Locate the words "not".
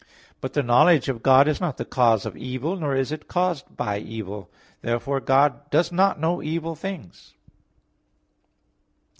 1.61-1.77, 5.91-6.19